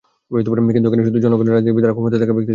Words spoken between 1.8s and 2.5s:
আর ক্ষমতায় থাকা ব্যক্তিদের জন্য।